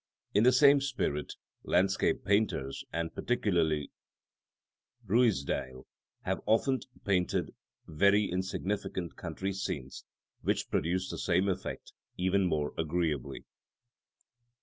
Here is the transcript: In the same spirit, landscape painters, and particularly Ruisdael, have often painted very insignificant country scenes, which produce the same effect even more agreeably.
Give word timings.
In 0.33 0.43
the 0.43 0.51
same 0.51 0.81
spirit, 0.81 1.35
landscape 1.61 2.25
painters, 2.25 2.83
and 2.91 3.13
particularly 3.13 3.91
Ruisdael, 5.07 5.85
have 6.23 6.41
often 6.47 6.79
painted 7.05 7.51
very 7.85 8.25
insignificant 8.25 9.15
country 9.15 9.53
scenes, 9.53 10.03
which 10.41 10.71
produce 10.71 11.11
the 11.11 11.19
same 11.19 11.47
effect 11.47 11.93
even 12.17 12.45
more 12.47 12.73
agreeably. 12.79 13.45